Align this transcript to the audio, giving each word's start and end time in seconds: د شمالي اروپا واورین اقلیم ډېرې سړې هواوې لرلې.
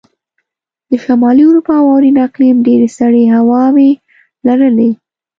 د 0.89 0.91
شمالي 1.03 1.43
اروپا 1.49 1.75
واورین 1.83 2.15
اقلیم 2.27 2.57
ډېرې 2.67 2.89
سړې 2.97 3.23
هواوې 3.35 3.91
لرلې. 4.45 4.91